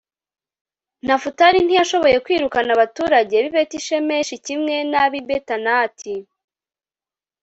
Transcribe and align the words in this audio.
nefutali 1.05 1.59
ntiyashoboye 1.63 2.17
kwirukana 2.25 2.69
abaturage 2.77 3.33
b'i 3.43 3.51
betishemeshi 3.55 4.35
kimwe 4.45 4.75
n'ab'i 4.91 5.21
betanati 5.27 6.15